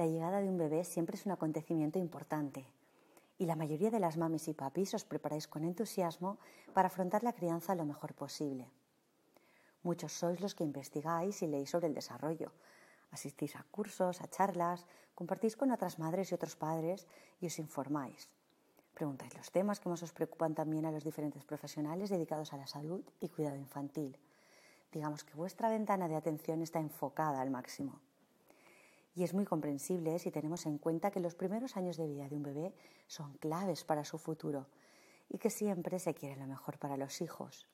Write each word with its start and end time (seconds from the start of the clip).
La 0.00 0.06
llegada 0.06 0.40
de 0.40 0.48
un 0.48 0.56
bebé 0.56 0.82
siempre 0.84 1.18
es 1.18 1.26
un 1.26 1.32
acontecimiento 1.32 1.98
importante 1.98 2.64
y 3.36 3.44
la 3.44 3.54
mayoría 3.54 3.90
de 3.90 4.00
las 4.00 4.16
mamis 4.16 4.48
y 4.48 4.54
papis 4.54 4.94
os 4.94 5.04
preparáis 5.04 5.46
con 5.46 5.62
entusiasmo 5.62 6.38
para 6.72 6.86
afrontar 6.86 7.22
la 7.22 7.34
crianza 7.34 7.74
lo 7.74 7.84
mejor 7.84 8.14
posible. 8.14 8.70
Muchos 9.82 10.14
sois 10.14 10.40
los 10.40 10.54
que 10.54 10.64
investigáis 10.64 11.42
y 11.42 11.48
leéis 11.48 11.68
sobre 11.68 11.88
el 11.88 11.92
desarrollo, 11.92 12.50
asistís 13.10 13.56
a 13.56 13.66
cursos, 13.70 14.22
a 14.22 14.26
charlas, 14.26 14.86
compartís 15.14 15.54
con 15.54 15.70
otras 15.70 15.98
madres 15.98 16.32
y 16.32 16.34
otros 16.34 16.56
padres 16.56 17.06
y 17.38 17.48
os 17.48 17.58
informáis. 17.58 18.30
Preguntáis 18.94 19.36
los 19.36 19.50
temas 19.50 19.80
que 19.80 19.90
más 19.90 20.02
os 20.02 20.14
preocupan 20.14 20.54
también 20.54 20.86
a 20.86 20.92
los 20.92 21.04
diferentes 21.04 21.44
profesionales 21.44 22.08
dedicados 22.08 22.54
a 22.54 22.56
la 22.56 22.66
salud 22.66 23.04
y 23.20 23.28
cuidado 23.28 23.56
infantil. 23.56 24.16
Digamos 24.92 25.24
que 25.24 25.34
vuestra 25.34 25.68
ventana 25.68 26.08
de 26.08 26.16
atención 26.16 26.62
está 26.62 26.80
enfocada 26.80 27.42
al 27.42 27.50
máximo. 27.50 28.00
Y 29.14 29.24
es 29.24 29.34
muy 29.34 29.44
comprensible 29.44 30.18
si 30.18 30.30
tenemos 30.30 30.66
en 30.66 30.78
cuenta 30.78 31.10
que 31.10 31.20
los 31.20 31.34
primeros 31.34 31.76
años 31.76 31.96
de 31.96 32.06
vida 32.06 32.28
de 32.28 32.36
un 32.36 32.42
bebé 32.42 32.74
son 33.06 33.34
claves 33.38 33.84
para 33.84 34.04
su 34.04 34.18
futuro 34.18 34.66
y 35.28 35.38
que 35.38 35.50
siempre 35.50 35.98
se 35.98 36.14
quiere 36.14 36.36
lo 36.36 36.46
mejor 36.46 36.78
para 36.78 36.96
los 36.96 37.20
hijos. 37.20 37.66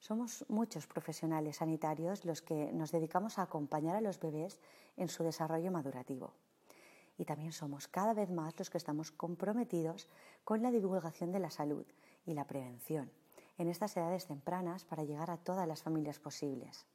Somos 0.00 0.44
muchos 0.48 0.86
profesionales 0.86 1.56
sanitarios 1.56 2.24
los 2.24 2.40
que 2.42 2.72
nos 2.72 2.92
dedicamos 2.92 3.38
a 3.38 3.42
acompañar 3.42 3.96
a 3.96 4.00
los 4.00 4.20
bebés 4.20 4.60
en 4.96 5.08
su 5.08 5.24
desarrollo 5.24 5.72
madurativo. 5.72 6.34
Y 7.16 7.24
también 7.24 7.52
somos 7.52 7.88
cada 7.88 8.14
vez 8.14 8.30
más 8.30 8.56
los 8.58 8.70
que 8.70 8.78
estamos 8.78 9.10
comprometidos 9.10 10.08
con 10.44 10.62
la 10.62 10.70
divulgación 10.70 11.32
de 11.32 11.40
la 11.40 11.50
salud 11.50 11.84
y 12.26 12.34
la 12.34 12.46
prevención 12.46 13.10
en 13.58 13.68
estas 13.68 13.96
edades 13.96 14.26
tempranas 14.26 14.84
para 14.84 15.02
llegar 15.02 15.30
a 15.30 15.36
todas 15.36 15.66
las 15.66 15.82
familias 15.82 16.20
posibles. 16.20 16.86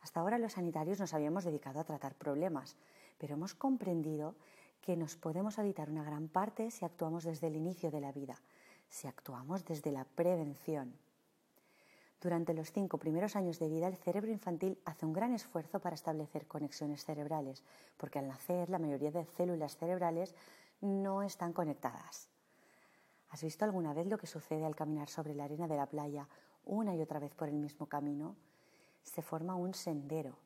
Hasta 0.00 0.20
ahora 0.20 0.38
los 0.38 0.52
sanitarios 0.52 0.98
nos 0.98 1.14
habíamos 1.14 1.44
dedicado 1.44 1.80
a 1.80 1.84
tratar 1.84 2.14
problemas, 2.14 2.76
pero 3.18 3.34
hemos 3.34 3.54
comprendido 3.54 4.34
que 4.80 4.96
nos 4.96 5.16
podemos 5.16 5.58
evitar 5.58 5.90
una 5.90 6.04
gran 6.04 6.28
parte 6.28 6.70
si 6.70 6.84
actuamos 6.84 7.24
desde 7.24 7.48
el 7.48 7.56
inicio 7.56 7.90
de 7.90 8.00
la 8.00 8.12
vida, 8.12 8.40
si 8.88 9.06
actuamos 9.06 9.64
desde 9.64 9.92
la 9.92 10.04
prevención. 10.04 10.94
Durante 12.20 12.52
los 12.52 12.70
cinco 12.72 12.98
primeros 12.98 13.34
años 13.34 13.58
de 13.58 13.68
vida, 13.68 13.88
el 13.88 13.96
cerebro 13.96 14.30
infantil 14.30 14.78
hace 14.84 15.06
un 15.06 15.12
gran 15.14 15.32
esfuerzo 15.32 15.80
para 15.80 15.94
establecer 15.94 16.46
conexiones 16.46 17.04
cerebrales, 17.04 17.62
porque 17.96 18.18
al 18.18 18.28
nacer 18.28 18.68
la 18.68 18.78
mayoría 18.78 19.10
de 19.10 19.24
células 19.24 19.76
cerebrales 19.76 20.34
no 20.82 21.22
están 21.22 21.54
conectadas. 21.54 22.28
¿Has 23.30 23.42
visto 23.42 23.64
alguna 23.64 23.94
vez 23.94 24.06
lo 24.06 24.18
que 24.18 24.26
sucede 24.26 24.66
al 24.66 24.76
caminar 24.76 25.08
sobre 25.08 25.34
la 25.34 25.44
arena 25.44 25.68
de 25.68 25.76
la 25.76 25.86
playa 25.86 26.28
una 26.64 26.94
y 26.94 27.00
otra 27.00 27.20
vez 27.20 27.34
por 27.34 27.48
el 27.48 27.56
mismo 27.56 27.86
camino? 27.86 28.36
Se 29.02 29.22
forma 29.22 29.54
un 29.54 29.74
sendero. 29.74 30.36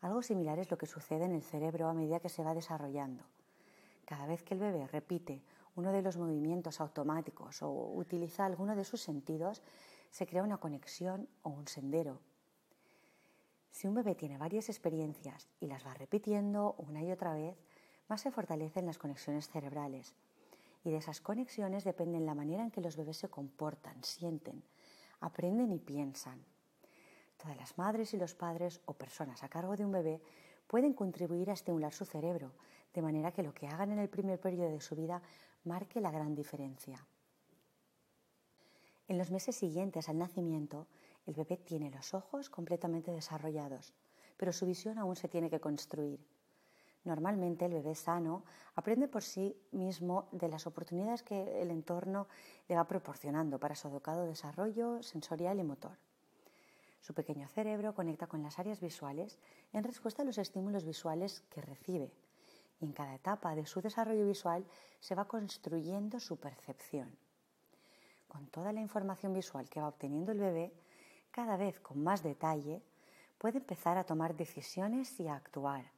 Algo 0.00 0.22
similar 0.22 0.58
es 0.58 0.70
lo 0.70 0.78
que 0.78 0.86
sucede 0.86 1.24
en 1.24 1.32
el 1.32 1.42
cerebro 1.42 1.88
a 1.88 1.94
medida 1.94 2.20
que 2.20 2.28
se 2.28 2.44
va 2.44 2.54
desarrollando. 2.54 3.24
Cada 4.04 4.26
vez 4.26 4.42
que 4.42 4.54
el 4.54 4.60
bebé 4.60 4.86
repite 4.86 5.42
uno 5.74 5.92
de 5.92 6.02
los 6.02 6.16
movimientos 6.16 6.80
automáticos 6.80 7.62
o 7.62 7.70
utiliza 7.70 8.44
alguno 8.44 8.74
de 8.74 8.84
sus 8.84 9.00
sentidos, 9.00 9.62
se 10.10 10.26
crea 10.26 10.42
una 10.42 10.58
conexión 10.58 11.28
o 11.42 11.50
un 11.50 11.68
sendero. 11.68 12.20
Si 13.70 13.86
un 13.86 13.94
bebé 13.94 14.14
tiene 14.14 14.38
varias 14.38 14.68
experiencias 14.68 15.46
y 15.60 15.66
las 15.66 15.86
va 15.86 15.94
repitiendo 15.94 16.74
una 16.78 17.02
y 17.02 17.12
otra 17.12 17.32
vez, 17.32 17.56
más 18.08 18.22
se 18.22 18.30
fortalecen 18.30 18.86
las 18.86 18.98
conexiones 18.98 19.48
cerebrales. 19.48 20.14
Y 20.84 20.90
de 20.90 20.96
esas 20.96 21.20
conexiones 21.20 21.84
dependen 21.84 22.26
la 22.26 22.34
manera 22.34 22.62
en 22.62 22.70
que 22.70 22.80
los 22.80 22.96
bebés 22.96 23.18
se 23.18 23.28
comportan, 23.28 24.02
sienten, 24.02 24.64
aprenden 25.20 25.72
y 25.72 25.78
piensan. 25.78 26.44
Todas 27.38 27.56
las 27.56 27.78
madres 27.78 28.12
y 28.12 28.18
los 28.18 28.34
padres 28.34 28.80
o 28.84 28.94
personas 28.94 29.42
a 29.42 29.48
cargo 29.48 29.76
de 29.76 29.84
un 29.84 29.92
bebé 29.92 30.20
pueden 30.66 30.92
contribuir 30.92 31.48
a 31.48 31.54
estimular 31.54 31.94
su 31.94 32.04
cerebro, 32.04 32.52
de 32.92 33.00
manera 33.00 33.32
que 33.32 33.42
lo 33.42 33.54
que 33.54 33.68
hagan 33.68 33.92
en 33.92 34.00
el 34.00 34.10
primer 34.10 34.40
periodo 34.40 34.70
de 34.70 34.80
su 34.80 34.96
vida 34.96 35.22
marque 35.64 36.00
la 36.00 36.10
gran 36.10 36.34
diferencia. 36.34 37.06
En 39.06 39.16
los 39.16 39.30
meses 39.30 39.56
siguientes 39.56 40.08
al 40.08 40.18
nacimiento, 40.18 40.88
el 41.26 41.34
bebé 41.34 41.56
tiene 41.56 41.90
los 41.90 42.12
ojos 42.12 42.50
completamente 42.50 43.12
desarrollados, 43.12 43.94
pero 44.36 44.52
su 44.52 44.66
visión 44.66 44.98
aún 44.98 45.16
se 45.16 45.28
tiene 45.28 45.48
que 45.48 45.60
construir. 45.60 46.26
Normalmente 47.04 47.66
el 47.66 47.72
bebé 47.72 47.94
sano 47.94 48.44
aprende 48.74 49.08
por 49.08 49.22
sí 49.22 49.56
mismo 49.70 50.28
de 50.32 50.48
las 50.48 50.66
oportunidades 50.66 51.22
que 51.22 51.62
el 51.62 51.70
entorno 51.70 52.26
le 52.68 52.74
va 52.74 52.84
proporcionando 52.84 53.58
para 53.58 53.76
su 53.76 53.88
educado 53.88 54.26
desarrollo 54.26 55.02
sensorial 55.02 55.60
y 55.60 55.64
motor. 55.64 56.07
Su 57.00 57.14
pequeño 57.14 57.48
cerebro 57.48 57.94
conecta 57.94 58.26
con 58.26 58.42
las 58.42 58.58
áreas 58.58 58.80
visuales 58.80 59.38
en 59.72 59.84
respuesta 59.84 60.22
a 60.22 60.24
los 60.24 60.38
estímulos 60.38 60.84
visuales 60.84 61.42
que 61.50 61.62
recibe 61.62 62.12
y 62.80 62.84
en 62.84 62.92
cada 62.92 63.14
etapa 63.14 63.54
de 63.54 63.66
su 63.66 63.80
desarrollo 63.80 64.26
visual 64.26 64.64
se 65.00 65.14
va 65.14 65.26
construyendo 65.26 66.20
su 66.20 66.36
percepción 66.36 67.16
con 68.28 68.46
toda 68.48 68.72
la 68.72 68.80
información 68.80 69.32
visual 69.32 69.68
que 69.68 69.80
va 69.80 69.88
obteniendo 69.88 70.30
el 70.32 70.38
bebé, 70.38 70.72
cada 71.30 71.56
vez 71.56 71.80
con 71.80 72.02
más 72.02 72.22
detalle, 72.22 72.82
puede 73.38 73.58
empezar 73.58 73.96
a 73.96 74.04
tomar 74.04 74.36
decisiones 74.36 75.18
y 75.18 75.26
a 75.26 75.34
actuar. 75.34 75.90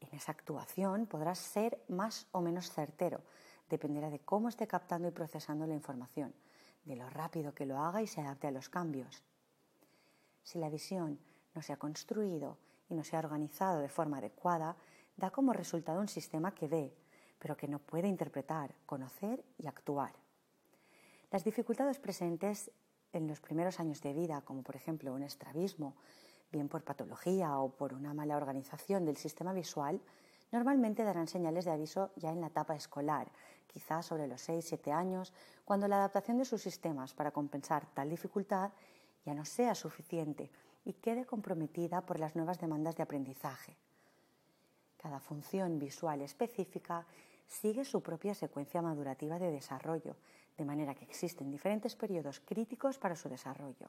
En 0.00 0.14
esa 0.14 0.32
actuación 0.32 1.06
podrá 1.06 1.34
ser 1.34 1.82
más 1.88 2.26
o 2.32 2.40
menos 2.40 2.70
certero, 2.70 3.22
dependerá 3.68 4.10
de 4.10 4.20
cómo 4.20 4.48
esté 4.48 4.66
captando 4.66 5.08
y 5.08 5.12
procesando 5.12 5.66
la 5.66 5.74
información, 5.74 6.34
de 6.84 6.96
lo 6.96 7.08
rápido 7.08 7.54
que 7.54 7.66
lo 7.66 7.78
haga 7.78 8.02
y 8.02 8.06
se 8.06 8.20
adapte 8.20 8.48
a 8.48 8.50
los 8.50 8.68
cambios. 8.68 9.22
Si 10.42 10.58
la 10.58 10.70
visión 10.70 11.18
no 11.54 11.62
se 11.62 11.72
ha 11.72 11.76
construido 11.76 12.58
y 12.88 12.94
no 12.94 13.04
se 13.04 13.16
ha 13.16 13.20
organizado 13.20 13.80
de 13.80 13.88
forma 13.88 14.18
adecuada, 14.18 14.76
da 15.16 15.30
como 15.30 15.52
resultado 15.52 16.00
un 16.00 16.08
sistema 16.08 16.54
que 16.54 16.68
ve, 16.68 16.94
pero 17.38 17.56
que 17.56 17.68
no 17.68 17.78
puede 17.78 18.08
interpretar, 18.08 18.74
conocer 18.86 19.44
y 19.58 19.66
actuar. 19.66 20.12
Las 21.30 21.44
dificultades 21.44 21.98
presentes 21.98 22.70
en 23.12 23.26
los 23.26 23.40
primeros 23.40 23.80
años 23.80 24.00
de 24.00 24.12
vida, 24.12 24.42
como 24.42 24.62
por 24.62 24.76
ejemplo 24.76 25.12
un 25.12 25.22
estrabismo, 25.22 25.96
bien 26.50 26.68
por 26.68 26.84
patología 26.84 27.58
o 27.58 27.70
por 27.70 27.94
una 27.94 28.14
mala 28.14 28.36
organización 28.36 29.04
del 29.04 29.16
sistema 29.16 29.52
visual, 29.52 30.00
normalmente 30.50 31.02
darán 31.02 31.26
señales 31.26 31.64
de 31.64 31.70
aviso 31.70 32.10
ya 32.16 32.30
en 32.30 32.40
la 32.40 32.48
etapa 32.48 32.76
escolar, 32.76 33.32
quizás 33.66 34.04
sobre 34.04 34.26
los 34.26 34.46
6-7 34.46 34.92
años, 34.92 35.32
cuando 35.64 35.88
la 35.88 35.96
adaptación 35.96 36.36
de 36.36 36.44
sus 36.44 36.60
sistemas 36.60 37.14
para 37.14 37.30
compensar 37.30 37.86
tal 37.94 38.10
dificultad 38.10 38.70
ya 39.24 39.34
no 39.34 39.44
sea 39.44 39.74
suficiente 39.74 40.50
y 40.84 40.94
quede 40.94 41.26
comprometida 41.26 42.00
por 42.00 42.18
las 42.18 42.34
nuevas 42.34 42.58
demandas 42.58 42.96
de 42.96 43.02
aprendizaje. 43.02 43.76
Cada 44.96 45.20
función 45.20 45.78
visual 45.78 46.22
específica 46.22 47.06
sigue 47.46 47.84
su 47.84 48.02
propia 48.02 48.34
secuencia 48.34 48.82
madurativa 48.82 49.38
de 49.38 49.50
desarrollo 49.50 50.16
de 50.56 50.64
manera 50.64 50.94
que 50.94 51.04
existen 51.04 51.50
diferentes 51.50 51.96
periodos 51.96 52.40
críticos 52.40 52.98
para 52.98 53.16
su 53.16 53.28
desarrollo. 53.28 53.88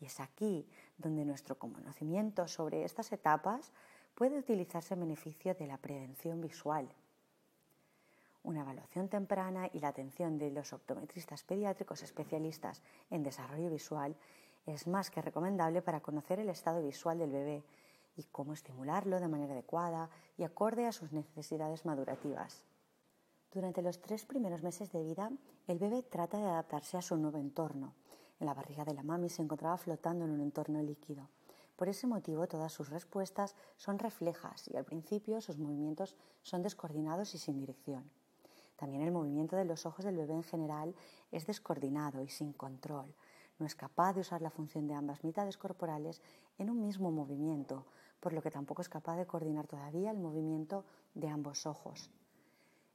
Y 0.00 0.06
es 0.06 0.20
aquí 0.20 0.66
donde 0.98 1.24
nuestro 1.24 1.58
conocimiento 1.58 2.48
sobre 2.48 2.84
estas 2.84 3.12
etapas 3.12 3.72
puede 4.14 4.38
utilizarse 4.38 4.94
en 4.94 5.00
beneficio 5.00 5.54
de 5.54 5.66
la 5.66 5.78
prevención 5.78 6.40
visual. 6.40 6.88
Una 8.42 8.62
evaluación 8.62 9.08
temprana 9.08 9.70
y 9.72 9.78
la 9.78 9.88
atención 9.88 10.38
de 10.38 10.50
los 10.50 10.72
optometristas 10.72 11.44
pediátricos 11.44 12.02
especialistas 12.02 12.82
en 13.10 13.22
desarrollo 13.22 13.70
visual 13.70 14.16
es 14.66 14.86
más 14.86 15.10
que 15.10 15.22
recomendable 15.22 15.82
para 15.82 16.00
conocer 16.00 16.38
el 16.40 16.48
estado 16.48 16.82
visual 16.82 17.18
del 17.18 17.30
bebé 17.30 17.64
y 18.16 18.24
cómo 18.24 18.52
estimularlo 18.52 19.18
de 19.20 19.28
manera 19.28 19.54
adecuada 19.54 20.10
y 20.36 20.44
acorde 20.44 20.86
a 20.86 20.92
sus 20.92 21.12
necesidades 21.12 21.84
madurativas. 21.84 22.64
Durante 23.52 23.82
los 23.82 24.00
tres 24.00 24.24
primeros 24.24 24.62
meses 24.62 24.92
de 24.92 25.02
vida, 25.02 25.30
el 25.66 25.78
bebé 25.78 26.02
trata 26.02 26.38
de 26.38 26.46
adaptarse 26.46 26.96
a 26.96 27.02
su 27.02 27.16
nuevo 27.16 27.38
entorno. 27.38 27.94
En 28.40 28.46
la 28.46 28.54
barriga 28.54 28.84
de 28.84 28.94
la 28.94 29.02
mami 29.02 29.28
se 29.28 29.42
encontraba 29.42 29.76
flotando 29.76 30.24
en 30.24 30.30
un 30.30 30.40
entorno 30.40 30.80
líquido. 30.82 31.28
Por 31.76 31.88
ese 31.88 32.06
motivo, 32.06 32.46
todas 32.46 32.72
sus 32.72 32.90
respuestas 32.90 33.56
son 33.76 33.98
reflejas 33.98 34.68
y 34.68 34.76
al 34.76 34.84
principio 34.84 35.40
sus 35.40 35.58
movimientos 35.58 36.16
son 36.42 36.62
descoordinados 36.62 37.34
y 37.34 37.38
sin 37.38 37.58
dirección. 37.58 38.10
También 38.76 39.02
el 39.02 39.12
movimiento 39.12 39.56
de 39.56 39.64
los 39.64 39.86
ojos 39.86 40.04
del 40.04 40.16
bebé 40.16 40.34
en 40.34 40.42
general 40.42 40.94
es 41.30 41.46
descoordinado 41.46 42.22
y 42.22 42.28
sin 42.28 42.52
control. 42.52 43.14
No 43.58 43.66
es 43.66 43.74
capaz 43.74 44.14
de 44.14 44.20
usar 44.20 44.42
la 44.42 44.50
función 44.50 44.86
de 44.86 44.94
ambas 44.94 45.24
mitades 45.24 45.56
corporales 45.56 46.20
en 46.58 46.70
un 46.70 46.80
mismo 46.80 47.10
movimiento, 47.10 47.86
por 48.20 48.32
lo 48.32 48.42
que 48.42 48.50
tampoco 48.50 48.82
es 48.82 48.88
capaz 48.88 49.16
de 49.16 49.26
coordinar 49.26 49.66
todavía 49.66 50.10
el 50.10 50.18
movimiento 50.18 50.84
de 51.14 51.28
ambos 51.28 51.66
ojos. 51.66 52.10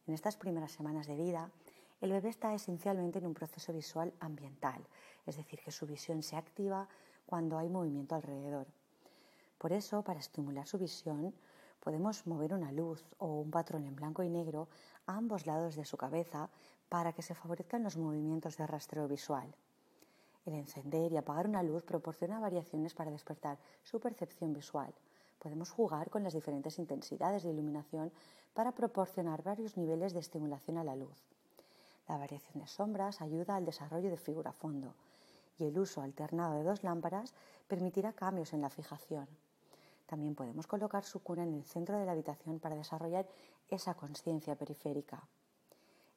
En 0.07 0.13
estas 0.13 0.37
primeras 0.37 0.71
semanas 0.71 1.07
de 1.07 1.15
vida, 1.15 1.51
el 1.99 2.11
bebé 2.11 2.29
está 2.29 2.53
esencialmente 2.53 3.19
en 3.19 3.25
un 3.25 3.33
proceso 3.33 3.73
visual 3.73 4.13
ambiental, 4.19 4.87
es 5.25 5.35
decir, 5.35 5.59
que 5.59 5.71
su 5.71 5.85
visión 5.85 6.23
se 6.23 6.35
activa 6.35 6.87
cuando 7.25 7.57
hay 7.57 7.69
movimiento 7.69 8.15
alrededor. 8.15 8.67
Por 9.57 9.73
eso, 9.73 10.03
para 10.03 10.19
estimular 10.19 10.67
su 10.67 10.77
visión, 10.77 11.33
podemos 11.79 12.27
mover 12.27 12.53
una 12.53 12.71
luz 12.71 13.03
o 13.17 13.27
un 13.41 13.51
patrón 13.51 13.85
en 13.85 13.95
blanco 13.95 14.23
y 14.23 14.29
negro 14.29 14.69
a 15.07 15.17
ambos 15.17 15.45
lados 15.45 15.75
de 15.75 15.85
su 15.85 15.97
cabeza 15.97 16.49
para 16.89 17.13
que 17.13 17.21
se 17.21 17.35
favorezcan 17.35 17.83
los 17.83 17.97
movimientos 17.97 18.57
de 18.57 18.67
rastreo 18.67 19.07
visual. 19.07 19.53
El 20.47 20.55
encender 20.55 21.11
y 21.11 21.17
apagar 21.17 21.47
una 21.47 21.61
luz 21.61 21.83
proporciona 21.83 22.39
variaciones 22.39 22.95
para 22.95 23.11
despertar 23.11 23.59
su 23.83 23.99
percepción 23.99 24.53
visual, 24.53 24.91
Podemos 25.39 25.69
jugar 25.69 26.09
con 26.09 26.23
las 26.23 26.33
diferentes 26.33 26.79
intensidades 26.79 27.43
de 27.43 27.51
iluminación 27.51 28.11
para 28.53 28.71
proporcionar 28.71 29.43
varios 29.43 29.77
niveles 29.77 30.13
de 30.13 30.19
estimulación 30.19 30.77
a 30.77 30.83
la 30.83 30.95
luz. 30.95 31.17
La 32.07 32.17
variación 32.17 32.59
de 32.59 32.67
sombras 32.67 33.21
ayuda 33.21 33.55
al 33.55 33.65
desarrollo 33.65 34.09
de 34.09 34.17
figura 34.17 34.51
fondo 34.51 34.95
y 35.59 35.65
el 35.65 35.77
uso 35.77 36.01
alternado 36.01 36.55
de 36.55 36.63
dos 36.63 36.83
lámparas 36.83 37.33
permitirá 37.67 38.13
cambios 38.13 38.53
en 38.53 38.61
la 38.61 38.69
fijación. 38.69 39.27
También 40.07 40.35
podemos 40.35 40.65
colocar 40.65 41.03
su 41.03 41.21
cuna 41.21 41.43
en 41.43 41.53
el 41.53 41.63
centro 41.63 41.99
de 41.99 42.05
la 42.05 42.13
habitación 42.13 42.59
para 42.59 42.75
desarrollar 42.75 43.27
esa 43.69 43.93
conciencia 43.93 44.55
periférica. 44.55 45.21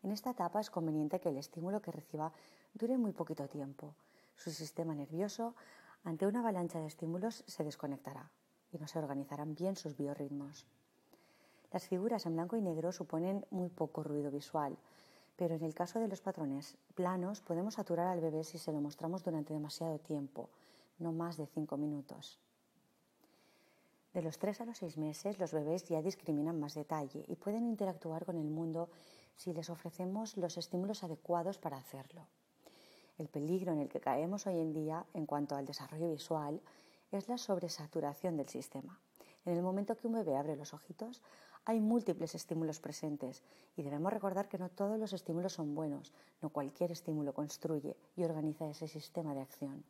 En 0.03 0.13
esta 0.13 0.31
etapa 0.31 0.61
es 0.61 0.71
conveniente 0.71 1.21
que 1.21 1.29
el 1.29 1.37
estímulo 1.37 1.83
que 1.83 1.93
reciba 1.93 2.33
dure 2.73 2.97
muy 2.97 3.13
poquito 3.13 3.49
tiempo. 3.49 3.95
Su 4.41 4.51
sistema 4.53 4.95
nervioso, 4.95 5.55
ante 6.03 6.27
una 6.27 6.41
avalancha 6.41 6.79
de 6.79 6.87
estímulos, 6.87 7.45
se 7.47 7.63
desconectará 7.63 8.31
y 8.73 8.79
no 8.79 8.89
se 8.89 8.99
organizarán 8.99 9.55
bien 9.55 9.77
sus 9.77 9.99
biorritmos. 9.99 10.67
Las 11.71 11.87
figuras 11.87 12.25
en 12.25 12.33
blanco 12.33 12.57
y 12.57 12.63
negro 12.63 12.91
suponen 12.91 13.45
muy 13.51 13.69
poco 13.69 14.03
ruido 14.03 14.31
visual, 14.31 14.79
pero 15.37 15.57
en 15.57 15.63
el 15.63 15.75
caso 15.75 16.01
de 16.01 16.09
los 16.09 16.23
patrones 16.23 16.79
planos 16.95 17.43
podemos 17.43 17.75
saturar 17.75 18.07
al 18.07 18.23
bebé 18.23 18.43
si 18.43 18.57
se 18.57 18.73
lo 18.73 18.81
mostramos 18.81 19.23
durante 19.23 19.53
demasiado 19.53 19.99
tiempo, 19.99 20.49
no 21.01 21.13
más 21.13 21.37
de 21.37 21.47
cinco 21.47 21.77
minutos. 21.77 22.39
De 24.15 24.23
los 24.23 24.39
3 24.39 24.63
a 24.63 24.65
los 24.65 24.79
6 24.79 24.97
meses 24.97 25.39
los 25.39 25.53
bebés 25.53 25.85
ya 25.85 26.01
discriminan 26.01 26.59
más 26.59 26.73
detalle 26.73 27.27
y 27.29 27.37
pueden 27.37 27.67
interactuar 27.67 28.25
con 28.25 28.39
el 28.39 28.49
mundo 28.49 28.89
si 29.37 29.53
les 29.53 29.69
ofrecemos 29.69 30.39
los 30.39 30.57
estímulos 30.57 31.05
adecuados 31.05 31.59
para 31.59 31.77
hacerlo. 31.77 32.27
El 33.21 33.29
peligro 33.29 33.75
en 33.75 33.81
el 33.81 33.91
que 33.91 34.01
caemos 34.01 34.47
hoy 34.47 34.59
en 34.59 34.73
día 34.73 35.05
en 35.13 35.27
cuanto 35.27 35.55
al 35.55 35.67
desarrollo 35.67 36.11
visual 36.11 36.59
es 37.13 37.29
la 37.29 37.37
sobresaturación 37.37 38.39
del 38.39 38.49
sistema. 38.49 38.99
En 39.45 39.55
el 39.55 39.63
momento 39.63 39.95
que 39.95 40.07
un 40.07 40.15
bebé 40.15 40.39
abre 40.39 40.57
los 40.57 40.73
ojitos, 40.73 41.21
hay 41.67 41.81
múltiples 41.81 42.35
estímulos 42.35 42.81
presentes 42.81 43.43
y 43.77 43.83
debemos 43.83 44.11
recordar 44.11 44.49
que 44.49 44.57
no 44.57 44.71
todos 44.71 44.99
los 44.99 45.13
estímulos 45.13 45.53
son 45.53 45.75
buenos, 45.75 46.15
no 46.41 46.49
cualquier 46.49 46.93
estímulo 46.93 47.35
construye 47.35 47.95
y 48.17 48.25
organiza 48.25 48.71
ese 48.71 48.89
sistema 48.89 49.35
de 49.35 49.43
acción. 49.43 49.85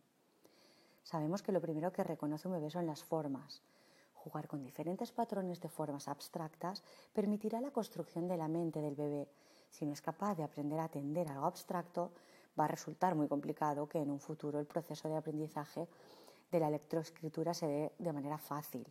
Sabemos 1.05 1.41
que 1.41 1.53
lo 1.53 1.61
primero 1.61 1.93
que 1.93 2.03
reconoce 2.03 2.49
un 2.49 2.55
bebé 2.55 2.69
son 2.69 2.87
las 2.87 3.05
formas, 3.05 3.62
Jugar 4.21 4.49
con 4.49 4.62
diferentes 4.62 5.12
patrones 5.12 5.62
de 5.62 5.71
formas 5.71 6.06
abstractas 6.06 6.83
permitirá 7.15 7.59
la 7.59 7.71
construcción 7.71 8.29
de 8.29 8.37
la 8.37 8.49
mente 8.49 8.83
del 8.83 8.94
bebé. 8.94 9.26
Si 9.71 9.87
no 9.87 9.94
es 9.94 10.03
capaz 10.03 10.35
de 10.35 10.43
aprender 10.43 10.79
a 10.79 10.85
atender 10.85 11.26
algo 11.29 11.47
abstracto, 11.47 12.12
va 12.58 12.64
a 12.64 12.69
resultar 12.69 13.14
muy 13.14 13.29
complicado 13.29 13.88
que 13.88 13.99
en 13.99 14.11
un 14.11 14.20
futuro 14.20 14.58
el 14.58 14.67
proceso 14.67 15.08
de 15.08 15.17
aprendizaje 15.17 15.88
de 16.50 16.61
la 16.61 16.70
lectoescritura 16.70 17.55
se 17.55 17.67
dé 17.67 17.93
de 17.99 18.12
manera 18.12 18.38
fácil, 18.38 18.87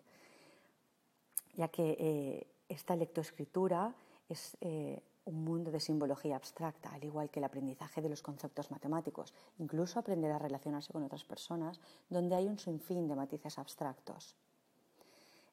ya 1.56 1.68
que 1.68 1.98
eh, 2.00 2.48
esta 2.70 2.96
lectoescritura 2.96 3.94
es 4.30 4.58
eh, 4.62 5.02
un 5.26 5.44
mundo 5.44 5.72
de 5.72 5.80
simbología 5.80 6.36
abstracta, 6.36 6.90
al 6.94 7.04
igual 7.04 7.30
que 7.30 7.40
el 7.40 7.46
aprendizaje 7.46 8.02
de 8.02 8.10
los 8.10 8.22
conceptos 8.22 8.72
matemáticos, 8.72 9.34
incluso 9.58 10.00
aprender 10.00 10.32
a 10.32 10.40
relacionarse 10.40 10.94
con 10.94 11.04
otras 11.04 11.24
personas, 11.24 11.80
donde 12.10 12.36
hay 12.36 12.48
un 12.48 12.58
sinfín 12.58 13.08
de 13.08 13.16
matices 13.16 13.60
abstractos 13.60 14.36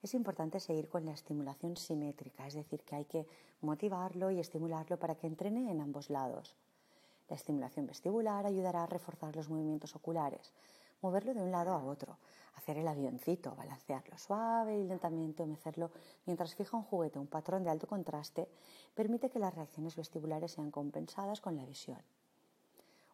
es 0.06 0.14
importante 0.14 0.60
seguir 0.60 0.88
con 0.88 1.04
la 1.04 1.12
estimulación 1.12 1.76
simétrica, 1.76 2.46
es 2.46 2.54
decir, 2.54 2.82
que 2.84 2.94
hay 2.94 3.04
que 3.04 3.26
motivarlo 3.60 4.30
y 4.30 4.38
estimularlo 4.38 4.98
para 4.98 5.16
que 5.16 5.26
entrene 5.26 5.70
en 5.70 5.80
ambos 5.80 6.10
lados. 6.10 6.56
La 7.28 7.36
estimulación 7.36 7.86
vestibular 7.86 8.46
ayudará 8.46 8.84
a 8.84 8.86
reforzar 8.86 9.34
los 9.34 9.48
movimientos 9.48 9.96
oculares, 9.96 10.52
moverlo 11.02 11.34
de 11.34 11.42
un 11.42 11.50
lado 11.50 11.72
a 11.72 11.84
otro, 11.84 12.18
hacer 12.54 12.78
el 12.78 12.88
avioncito, 12.88 13.54
balancearlo 13.56 14.16
suave 14.16 14.78
y 14.78 14.84
lentamente 14.84 15.42
o 15.42 15.46
mecerlo 15.46 15.90
mientras 16.24 16.54
fija 16.54 16.76
un 16.76 16.84
juguete, 16.84 17.18
un 17.18 17.26
patrón 17.26 17.64
de 17.64 17.70
alto 17.70 17.86
contraste, 17.86 18.48
permite 18.94 19.30
que 19.30 19.38
las 19.38 19.54
reacciones 19.54 19.96
vestibulares 19.96 20.52
sean 20.52 20.70
compensadas 20.70 21.40
con 21.40 21.56
la 21.56 21.64
visión. 21.64 22.00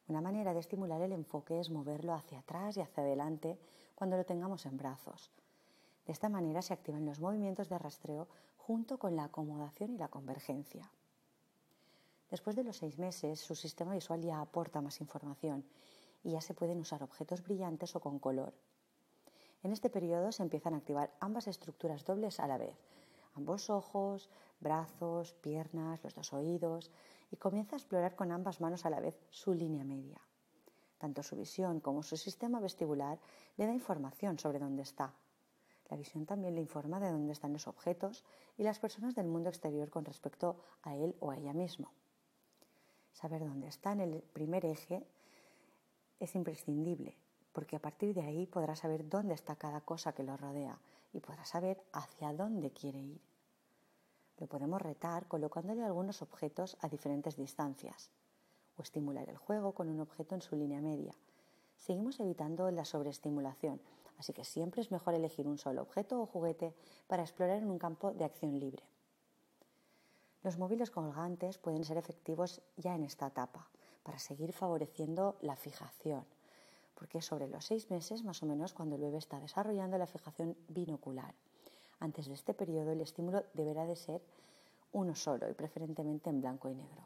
Una 0.09 0.20
manera 0.20 0.53
de 0.53 0.61
estimular 0.61 1.00
el 1.00 1.12
enfoque 1.12 1.59
es 1.59 1.70
moverlo 1.70 2.12
hacia 2.12 2.41
atrás 2.41 2.76
y 2.76 2.81
hacia 2.81 3.03
adelante 3.03 3.59
cuando 3.94 4.17
lo 4.17 4.25
tengamos 4.25 4.67
en 4.67 4.76
brazos. 4.76 5.31
De 6.06 6.12
esta 6.12 6.29
manera 6.29 6.61
se 6.62 6.75
activan 6.75 7.06
los 7.06 7.20
movimientos 7.20 7.69
de 7.69 7.79
rastreo 7.79 8.29
junto 8.59 8.99
con 8.99 9.17
la 9.17 9.25
acomodación 9.25 9.93
y 9.93 9.99
la 9.99 10.09
convergencia. 10.09 10.91
Después 12.32 12.56
de 12.56 12.64
los 12.64 12.79
seis 12.79 12.99
meses, 12.99 13.40
su 13.40 13.55
sistema 13.55 13.93
visual 13.93 14.23
ya 14.23 14.40
aporta 14.40 14.81
más 14.81 15.02
información 15.02 15.67
y 16.25 16.31
ya 16.31 16.40
se 16.40 16.55
pueden 16.55 16.79
usar 16.81 17.02
objetos 17.02 17.43
brillantes 17.43 17.94
o 17.94 18.00
con 18.00 18.19
color. 18.19 18.55
En 19.62 19.70
este 19.70 19.90
periodo 19.90 20.32
se 20.32 20.43
empiezan 20.43 20.73
a 20.73 20.79
activar 20.79 21.12
ambas 21.20 21.46
estructuras 21.46 22.06
dobles 22.06 22.40
a 22.40 22.46
la 22.46 22.56
vez, 22.56 22.75
ambos 23.34 23.69
ojos, 23.69 24.31
brazos, 24.61 25.34
piernas, 25.43 26.02
los 26.02 26.14
dos 26.14 26.32
oídos, 26.32 26.90
y 27.31 27.37
comienza 27.37 27.76
a 27.76 27.79
explorar 27.81 28.17
con 28.17 28.32
ambas 28.32 28.62
manos 28.62 28.87
a 28.87 28.90
la 28.90 29.00
vez 29.00 29.14
su 29.28 29.52
línea 29.52 29.85
media. 29.85 30.19
Tanto 30.96 31.23
su 31.23 31.37
visión 31.37 31.81
como 31.81 32.02
su 32.02 32.17
sistema 32.17 32.61
vestibular 32.61 33.20
le 33.58 33.67
da 33.67 33.75
información 33.75 34.38
sobre 34.38 34.58
dónde 34.58 34.85
está, 34.85 35.12
la 35.90 35.99
visión 35.99 36.25
también 36.25 36.55
le 36.55 36.62
informa 36.62 36.99
de 36.99 37.11
dónde 37.11 37.35
están 37.35 37.52
los 37.52 37.69
objetos 37.69 38.25
y 38.56 38.62
las 38.62 38.78
personas 38.78 39.14
del 39.14 39.26
mundo 39.26 39.50
exterior 39.50 39.90
con 39.90 40.06
respecto 40.06 40.56
a 40.82 40.96
él 40.96 41.14
o 41.20 41.31
a 41.31 41.37
ella 41.37 41.52
mismo. 41.52 41.93
Saber 43.12 43.47
dónde 43.47 43.69
está 43.69 43.93
en 43.93 44.00
el 44.00 44.23
primer 44.32 44.64
eje 44.64 45.05
es 46.19 46.35
imprescindible, 46.35 47.17
porque 47.53 47.76
a 47.76 47.81
partir 47.81 48.14
de 48.14 48.23
ahí 48.23 48.47
podrá 48.47 48.75
saber 48.76 49.09
dónde 49.09 49.35
está 49.35 49.56
cada 49.56 49.81
cosa 49.81 50.12
que 50.12 50.23
lo 50.23 50.37
rodea 50.37 50.79
y 51.12 51.20
podrá 51.20 51.44
saber 51.44 51.82
hacia 51.93 52.32
dónde 52.32 52.70
quiere 52.70 52.99
ir. 52.99 53.20
Lo 54.38 54.47
podemos 54.47 54.81
retar 54.81 55.29
colocándole 55.29 55.85
algunos 55.85 56.23
objetos 56.23 56.76
a 56.81 56.88
diferentes 56.88 57.37
distancias 57.37 58.11
o 58.76 58.82
estimular 58.82 59.29
el 59.29 59.37
juego 59.37 59.73
con 59.73 59.88
un 59.88 60.00
objeto 60.00 60.35
en 60.35 60.43
su 60.43 60.56
línea 60.56 60.81
media. 60.81 61.14
Seguimos 61.76 62.19
evitando 62.20 62.70
la 62.70 62.85
sobreestimulación, 62.85 63.81
así 64.19 64.32
que 64.32 64.44
siempre 64.44 64.81
es 64.81 64.91
mejor 64.91 65.14
elegir 65.14 65.47
un 65.47 65.59
solo 65.59 65.82
objeto 65.82 66.20
o 66.20 66.26
juguete 66.26 66.75
para 67.06 67.23
explorar 67.23 67.59
en 67.59 67.70
un 67.70 67.79
campo 67.79 68.12
de 68.12 68.25
acción 68.25 68.59
libre. 68.59 68.82
Los 70.42 70.58
móviles 70.58 70.90
colgantes 70.90 71.58
pueden 71.58 71.84
ser 71.84 71.96
efectivos 71.96 72.62
ya 72.76 72.94
en 72.94 73.04
esta 73.04 73.28
etapa 73.28 73.68
para 74.02 74.18
seguir 74.18 74.52
favoreciendo 74.52 75.36
la 75.40 75.54
fijación, 75.54 76.24
porque 76.96 77.22
sobre 77.22 77.46
los 77.46 77.64
seis 77.64 77.90
meses 77.90 78.24
más 78.24 78.42
o 78.42 78.46
menos 78.46 78.74
cuando 78.74 78.96
el 78.96 79.02
bebé 79.02 79.18
está 79.18 79.38
desarrollando 79.38 79.98
la 79.98 80.06
fijación 80.06 80.56
binocular. 80.68 81.34
Antes 82.00 82.26
de 82.26 82.34
este 82.34 82.54
periodo 82.54 82.90
el 82.90 83.00
estímulo 83.00 83.44
deberá 83.54 83.86
de 83.86 83.94
ser 83.94 84.20
uno 84.90 85.14
solo 85.14 85.49
y 85.49 85.54
preferentemente 85.54 86.30
en 86.30 86.40
blanco 86.40 86.68
y 86.68 86.75
negro. 86.75 87.02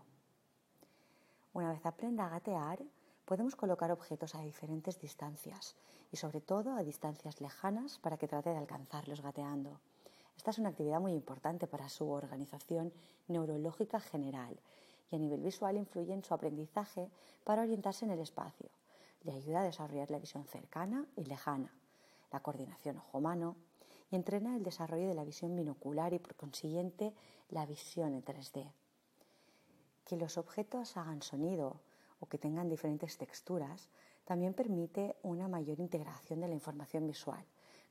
Una 1.53 1.71
vez 1.71 1.85
aprenda 1.85 2.27
a 2.27 2.31
gatear, 2.31 2.83
podemos 3.27 3.55
colocar 3.55 3.93
objetos 3.93 4.35
a 4.35 4.41
diferentes 4.41 4.99
distancias 4.99 5.77
y 6.11 6.17
sobre 6.17 6.41
todo 6.41 6.75
a 6.75 6.83
distancias 6.83 7.41
lejanas 7.43 7.99
para 7.99 8.17
que 8.17 8.29
trate 8.29 8.51
de 8.51 8.59
alcanzarlos 8.59 9.21
gateando. 9.21 9.81
Esta 10.37 10.51
es 10.51 10.59
una 10.59 10.69
actividad 10.69 11.01
muy 11.01 11.13
importante 11.13 11.67
para 11.67 11.89
su 11.89 12.09
organización 12.11 12.93
neurológica 13.29 14.01
general 14.01 14.59
y 15.11 15.17
a 15.17 15.19
nivel 15.19 15.43
visual 15.43 15.77
influye 15.77 16.13
en 16.13 16.25
su 16.25 16.35
aprendizaje 16.35 17.11
para 17.45 17.63
orientarse 17.63 18.05
en 18.05 18.13
el 18.13 18.21
espacio. 18.21 18.69
Le 19.25 19.33
ayuda 19.33 19.61
a 19.61 19.65
desarrollar 19.65 20.11
la 20.11 20.19
visión 20.19 20.45
cercana 20.45 21.07
y 21.17 21.25
lejana, 21.25 21.73
la 22.33 22.41
coordinación 22.41 22.99
ojo-mano 22.99 23.57
y 24.11 24.17
entrena 24.17 24.57
el 24.57 24.63
desarrollo 24.63 25.09
de 25.09 25.15
la 25.15 25.25
visión 25.25 25.57
binocular 25.57 26.13
y 26.13 26.19
por 26.19 26.37
consiguiente 26.37 27.13
la 27.51 27.67
visión 27.67 28.15
en 28.15 28.25
3D. 28.25 28.71
Que 30.05 30.17
los 30.17 30.39
objetos 30.39 30.97
hagan 30.97 31.23
sonido 31.23 31.81
o 32.21 32.27
que 32.27 32.39
tengan 32.39 32.69
diferentes 32.69 33.19
texturas, 33.19 33.89
también 34.25 34.55
permite 34.55 35.17
una 35.23 35.49
mayor 35.49 35.79
integración 35.81 36.41
de 36.41 36.49
la 36.49 36.55
información 36.55 37.07
visual, 37.07 37.45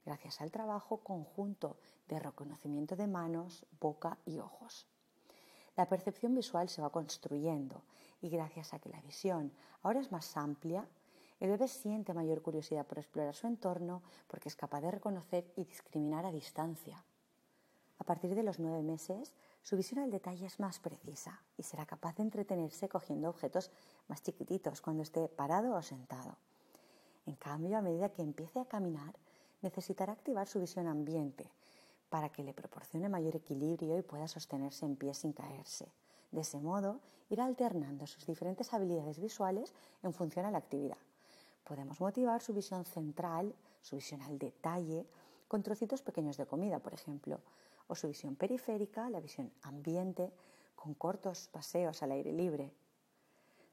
gracias 0.06 0.42
al 0.42 0.52
trabajo 0.52 0.98
conjunto 0.98 1.78
de 2.08 2.20
reconocimiento 2.20 2.96
de 2.96 3.08
manos, 3.08 3.66
boca 3.80 4.18
y 4.26 4.40
ojos. 4.40 4.88
La 5.76 5.88
percepción 5.88 6.34
visual 6.36 6.70
se 6.70 6.82
va 6.82 6.90
construyendo 6.90 7.82
y 8.22 8.30
gracias 8.30 8.74
a 8.74 8.80
que 8.80 8.90
la 8.90 9.02
visión 9.02 9.52
ahora 9.84 10.00
es 10.00 10.12
más 10.12 10.38
amplia, 10.38 10.88
el 11.40 11.50
bebé 11.50 11.68
siente 11.68 12.14
mayor 12.14 12.42
curiosidad 12.42 12.86
por 12.86 13.00
explorar 13.00 13.36
su 13.36 13.48
entorno 13.48 14.02
porque 14.28 14.48
es 14.48 14.56
capaz 14.56 14.82
de 14.82 14.92
reconocer 14.92 15.52
y 15.58 15.66
discriminar 15.66 16.26
a 16.26 16.32
distancia. 16.32 17.04
A 17.98 18.04
partir 18.04 18.36
de 18.36 18.44
los 18.44 18.60
nueve 18.60 18.84
meses, 18.84 19.34
su 19.62 19.76
visión 19.76 20.00
al 20.00 20.12
detalle 20.12 20.46
es 20.46 20.60
más 20.60 20.80
precisa 20.80 21.42
y 21.58 21.64
será 21.64 21.86
capaz 21.86 22.16
de 22.16 22.24
entretenerse 22.24 22.88
cogiendo 22.88 23.30
objetos 23.30 23.72
más 24.08 24.22
chiquititos 24.22 24.82
cuando 24.82 25.04
esté 25.04 25.28
parado 25.28 25.76
o 25.76 25.82
sentado. 25.82 26.38
En 27.26 27.36
cambio, 27.36 27.78
a 27.78 27.82
medida 27.82 28.10
que 28.10 28.22
empiece 28.22 28.60
a 28.60 28.66
caminar, 28.66 29.16
necesitará 29.62 30.14
activar 30.14 30.48
su 30.48 30.60
visión 30.60 30.88
ambiente 30.88 31.50
para 32.10 32.30
que 32.30 32.44
le 32.44 32.54
proporcione 32.54 33.10
mayor 33.10 33.36
equilibrio 33.36 33.98
y 33.98 34.02
pueda 34.02 34.28
sostenerse 34.28 34.86
en 34.86 34.96
pie 34.96 35.14
sin 35.14 35.34
caerse. 35.34 35.92
De 36.32 36.42
ese 36.42 36.60
modo, 36.60 37.00
irá 37.30 37.46
alternando 37.46 38.08
sus 38.08 38.26
diferentes 38.26 38.74
habilidades 38.74 39.20
visuales 39.20 39.74
en 40.04 40.14
función 40.14 40.46
a 40.46 40.52
la 40.52 40.60
actividad. 40.60 40.98
Podemos 41.64 42.00
motivar 42.00 42.42
su 42.42 42.54
visión 42.54 42.86
central, 42.86 43.54
su 43.82 43.96
visión 43.96 44.22
al 44.22 44.38
detalle, 44.38 45.06
con 45.48 45.64
trocitos 45.64 46.02
pequeños 46.02 46.38
de 46.38 46.46
comida, 46.46 46.80
por 46.80 46.94
ejemplo, 46.94 47.42
o 47.88 47.96
su 47.96 48.08
visión 48.08 48.36
periférica, 48.36 49.10
la 49.10 49.20
visión 49.20 49.52
ambiente, 49.64 50.32
con 50.76 50.94
cortos 50.94 51.50
paseos 51.52 52.04
al 52.04 52.12
aire 52.12 52.32
libre. 52.32 52.72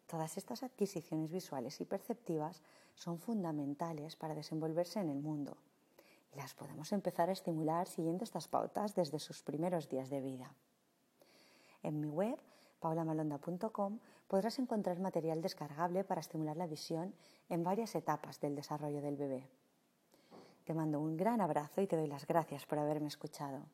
Todas 0.06 0.36
estas 0.36 0.62
adquisiciones 0.62 1.30
visuales 1.30 1.80
y 1.80 1.84
perceptivas 1.84 2.62
son 2.94 3.18
fundamentales 3.18 4.16
para 4.16 4.34
desenvolverse 4.34 5.00
en 5.00 5.08
el 5.08 5.20
mundo 5.20 5.56
las 6.34 6.54
podemos 6.54 6.92
empezar 6.92 7.28
a 7.28 7.32
estimular 7.32 7.86
siguiendo 7.86 8.24
estas 8.24 8.48
pautas 8.48 8.94
desde 8.94 9.18
sus 9.18 9.42
primeros 9.42 9.88
días 9.88 10.08
de 10.10 10.20
vida. 10.20 10.54
En 11.82 12.00
mi 12.00 12.08
web, 12.08 12.38
paulamalonda.com, 12.80 13.98
podrás 14.28 14.58
encontrar 14.58 14.98
material 14.98 15.42
descargable 15.42 16.04
para 16.04 16.20
estimular 16.20 16.56
la 16.56 16.66
visión 16.66 17.14
en 17.48 17.62
varias 17.62 17.94
etapas 17.94 18.40
del 18.40 18.54
desarrollo 18.54 19.02
del 19.02 19.16
bebé. 19.16 19.48
Te 20.64 20.74
mando 20.74 21.00
un 21.00 21.16
gran 21.16 21.40
abrazo 21.40 21.80
y 21.80 21.86
te 21.86 21.96
doy 21.96 22.06
las 22.06 22.26
gracias 22.26 22.64
por 22.66 22.78
haberme 22.78 23.08
escuchado. 23.08 23.66